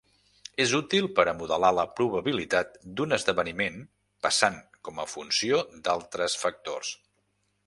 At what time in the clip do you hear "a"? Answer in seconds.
1.33-1.35, 5.05-5.09